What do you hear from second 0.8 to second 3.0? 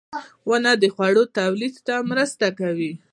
د خوړو تولید ته مرسته کوي.